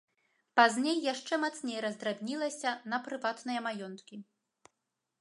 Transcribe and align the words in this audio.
Пазней 0.59 0.97
яшчэ 1.13 1.33
мацней 1.43 1.79
раздрабнілася 1.87 2.75
на 2.93 3.03
прыватныя 3.09 3.59
маёнткі. 3.71 4.15